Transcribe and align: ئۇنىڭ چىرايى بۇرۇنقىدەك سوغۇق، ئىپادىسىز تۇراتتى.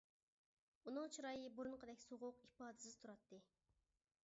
ئۇنىڭ 0.89 1.11
چىرايى 1.17 1.51
بۇرۇنقىدەك 1.59 2.03
سوغۇق، 2.07 2.41
ئىپادىسىز 2.49 2.99
تۇراتتى. 3.05 3.43